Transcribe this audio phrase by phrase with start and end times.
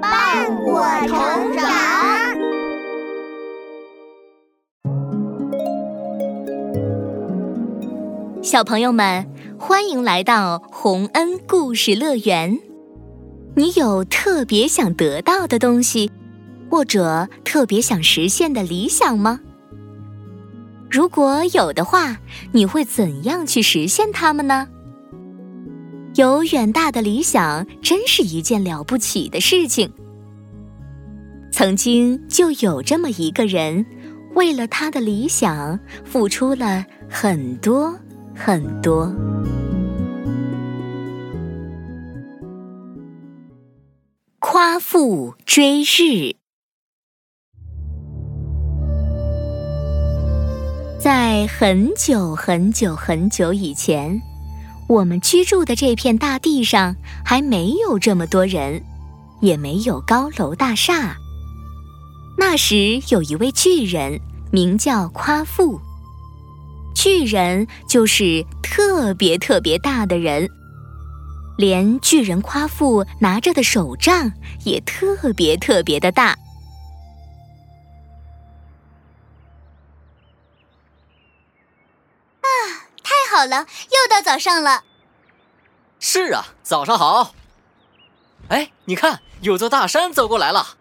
[0.00, 1.62] 伴我成长。
[8.42, 9.26] 小朋友们，
[9.58, 12.58] 欢迎来到洪恩故事乐园。
[13.54, 16.10] 你有特别想得到的东西，
[16.70, 19.40] 或者特别想实现的理想吗？
[20.90, 22.18] 如果有的话，
[22.52, 24.68] 你会怎样去实现它们呢？
[26.14, 29.90] 有远大的理想，真是一件了不起的事情。
[31.50, 33.86] 曾经就有这么一个人，
[34.34, 37.98] 为了他的理想，付出了很多
[38.34, 39.10] 很多。
[44.38, 46.36] 夸父追日，
[50.98, 54.20] 在很久很久很久以前。
[54.92, 58.84] 我们居住的这片大地上还没有这么多人，
[59.40, 61.16] 也没有高楼大厦。
[62.36, 65.80] 那时有一位巨人，名叫夸父。
[66.94, 70.46] 巨人就是特别特别大的人，
[71.56, 74.30] 连巨人夸父拿着的手杖
[74.64, 76.36] 也特别特别的大。
[83.34, 84.84] 好了，又到早上了。
[85.98, 87.34] 是啊，早上好。
[88.48, 90.76] 哎，你看，有座大山走过来了。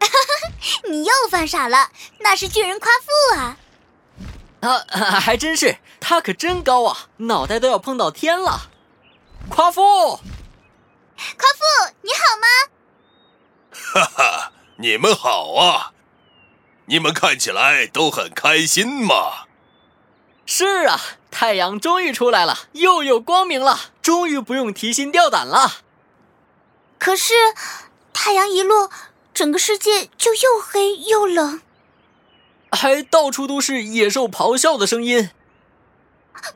[0.88, 3.56] 你又犯傻了，那是巨人夸父啊。
[4.60, 4.78] 啊，
[5.20, 8.70] 还真是，他可真高啊，脑袋都要碰到天了。
[9.50, 12.46] 夸父，夸父，你好吗？
[13.92, 15.92] 哈哈，你们好啊！
[16.86, 19.44] 你们看起来都很开心嘛。
[20.46, 21.00] 是啊，
[21.38, 25.82] 太阳终于出来了，又有光明了，终于不用提心吊胆了。
[26.98, 27.34] 可是，
[28.14, 28.90] 太阳一落，
[29.34, 31.60] 整个世界就又黑又冷，
[32.72, 35.28] 还到处都是野兽咆哮的声音。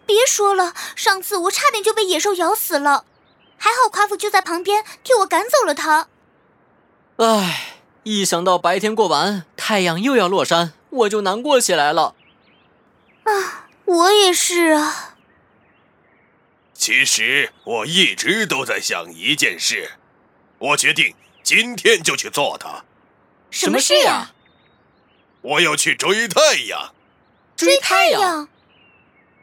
[0.07, 3.05] 别说了，上次我差点就被野兽咬死了，
[3.59, 6.09] 还好夸父就在旁边替我赶走了他。
[7.19, 12.15] 唉，一想到白天过完，太阳又要落山，我就难过起来了。
[13.25, 13.67] 啊。
[13.91, 15.17] 我也是啊。
[16.73, 19.93] 其实我一直都在想一件事，
[20.59, 22.85] 我决定今天就去做它。
[23.51, 24.31] 什么事呀？
[25.43, 26.95] 我要去追太阳。
[27.57, 28.49] 追太阳？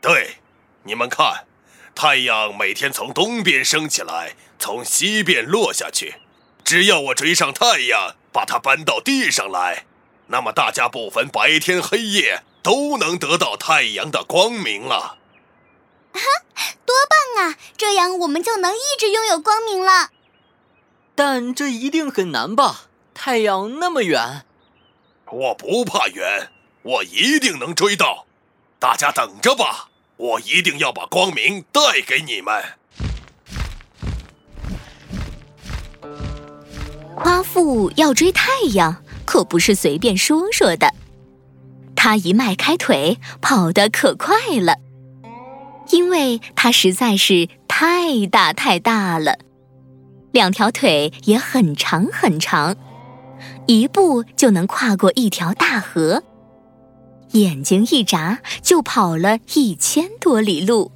[0.02, 0.38] 对，
[0.84, 1.46] 你们看，
[1.94, 6.16] 太阳每天从东边升起来，从西边落下去。
[6.64, 9.86] 只要我追上太阳，把它搬到地上来，
[10.28, 12.44] 那么大家不分白天黑夜。
[12.68, 15.16] 都能得到太阳的光明了，
[16.12, 16.20] 哈，
[16.86, 17.56] 多棒啊！
[17.78, 20.10] 这样我们就能一直拥有光明了。
[21.16, 22.88] 但这一定很难吧？
[23.14, 24.44] 太阳那么远。
[25.32, 26.52] 我不怕远，
[26.82, 28.26] 我一定能追到。
[28.80, 32.62] 大家等着吧，我一定要把光明带给你们。
[37.16, 40.94] 夸父要追太阳，可不是随便说说的。
[42.08, 44.78] 他一迈开腿，跑得可快了，
[45.90, 49.40] 因为他实在是太大太大了，
[50.32, 52.78] 两条腿也很长很长，
[53.66, 56.24] 一步就能跨过一条大河，
[57.32, 60.94] 眼睛一眨就跑了一千多里路。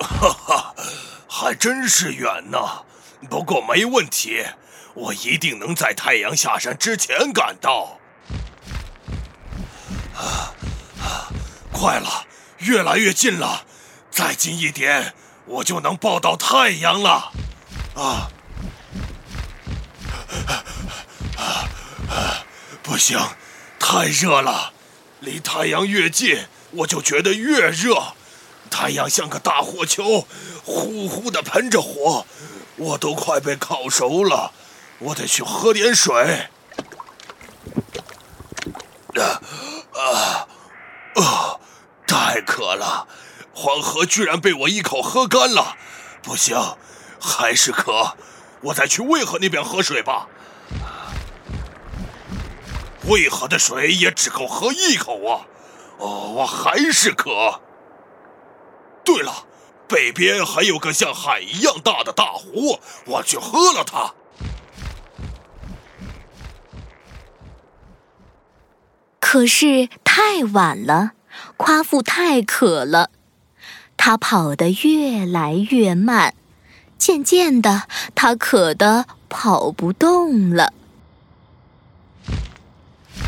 [0.00, 0.74] 哈哈，
[1.28, 2.58] 还真是远呢，
[3.30, 4.44] 不过没问题。
[4.96, 7.98] 我一定能在太阳下山之前赶到。
[10.16, 10.54] 啊
[10.98, 11.28] 啊！
[11.70, 12.24] 快了，
[12.58, 13.66] 越来越近了，
[14.10, 15.12] 再近一点，
[15.44, 17.30] 我就能抱到太阳了。
[17.94, 18.30] 啊
[21.36, 21.68] 啊
[22.08, 22.44] 啊！
[22.82, 23.18] 不行，
[23.78, 24.72] 太热了，
[25.20, 28.14] 离太阳越近，我就觉得越热。
[28.70, 30.26] 太阳像个大火球，
[30.64, 32.26] 呼呼的喷着火，
[32.76, 34.52] 我都快被烤熟了。
[34.98, 36.48] 我得去喝点水。
[39.14, 39.40] 啊
[39.94, 40.48] 啊
[41.14, 41.60] 啊！
[42.06, 43.08] 太渴了，
[43.54, 45.76] 黄河居然被我一口喝干了。
[46.22, 46.56] 不行，
[47.20, 48.16] 还是渴。
[48.62, 50.28] 我再去渭河那边喝水吧。
[53.08, 55.46] 渭河的水也只够喝一口啊。
[55.98, 57.60] 哦，我还是渴。
[59.04, 59.46] 对了，
[59.88, 64.12] 北边还有个像海一样大的大湖，我去喝了它。
[69.36, 71.10] 可是太晚了，
[71.58, 73.10] 夸父太渴了，
[73.94, 76.34] 他跑得越来越慢，
[76.96, 77.82] 渐渐的，
[78.14, 80.72] 他渴得跑不动了。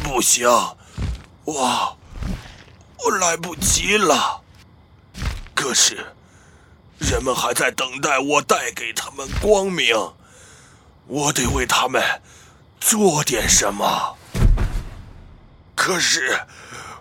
[0.03, 0.49] 不行，
[1.45, 1.99] 我
[3.05, 4.41] 我来不及了。
[5.55, 6.07] 可是，
[6.99, 9.95] 人们还在等待我带给他们光明，
[11.07, 12.03] 我得为他们
[12.81, 14.17] 做点什么。
[15.89, 16.39] 可是，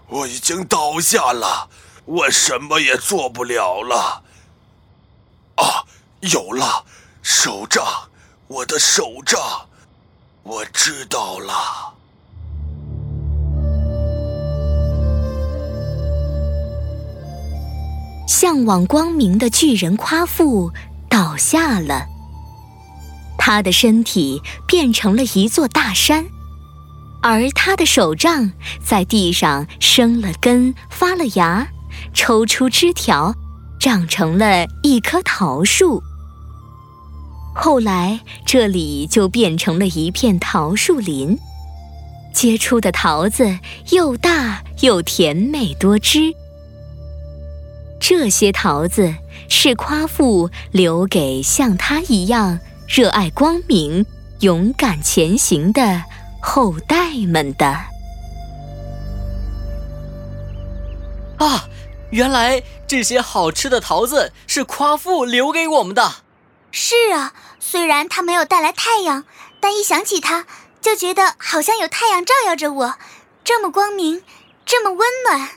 [0.08, 1.68] 我已经倒下了，
[2.06, 4.24] 我什么也做不了了。
[5.56, 5.84] 啊，
[6.22, 6.86] 有了，
[7.22, 7.86] 手杖，
[8.48, 9.68] 我的手杖，
[10.44, 11.96] 我知道了。
[18.26, 20.72] 向往光明的巨人夸父
[21.10, 22.06] 倒下了，
[23.38, 26.26] 他的身体变成了一座大山，
[27.22, 28.52] 而他的手杖
[28.84, 31.68] 在地上生了根、发了芽、
[32.14, 33.34] 抽出枝条，
[33.80, 36.02] 长成了一棵桃树。
[37.56, 41.38] 后来，这里就变成了一片桃树林，
[42.34, 43.58] 结出的桃子
[43.90, 46.32] 又大又甜美多汁。
[48.00, 49.12] 这些桃子
[49.50, 54.06] 是夸父留给像他一样热爱光明、
[54.42, 56.04] 勇敢前行的
[56.50, 57.68] 后代们的。
[61.38, 61.68] 啊，
[62.10, 66.10] 原来这些好吃的桃子是夸父留给我们的。
[66.72, 69.26] 是啊，虽然他没有带来太阳，
[69.60, 70.48] 但一想起他，
[70.80, 72.96] 就觉得好像有太阳照耀着我，
[73.44, 74.24] 这么光明，
[74.66, 75.50] 这么温暖。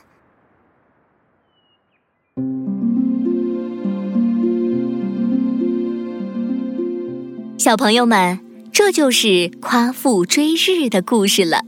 [7.57, 8.39] 小朋友们，
[8.71, 11.61] 这就是夸父追日的故事了。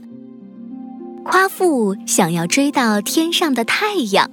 [1.24, 4.30] 夸父想要追到天上的太阳，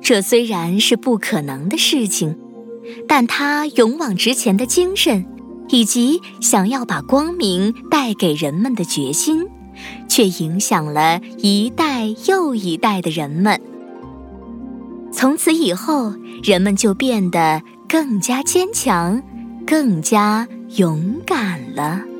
[0.00, 2.36] 这虽然是不可能的事情，
[3.08, 5.26] 但他勇往直前的精神，
[5.68, 9.46] 以及想要把光明带给人们的决心，
[10.08, 13.60] 却影响了一代又一代的人们。
[15.12, 19.22] 从此以后，人们就变得更加坚强，
[19.66, 20.46] 更加。
[20.76, 22.11] 勇敢了。